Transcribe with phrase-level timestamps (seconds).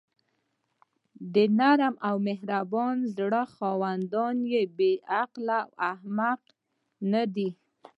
[1.33, 4.35] د نرم او مهربانه زړه خاوندان
[4.77, 6.55] بې عقله او احمقان
[7.13, 7.49] ندي.